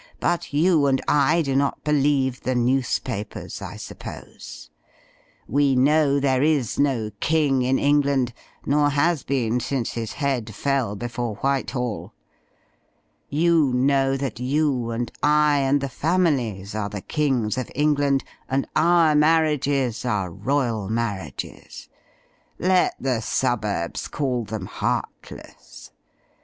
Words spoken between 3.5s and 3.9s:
I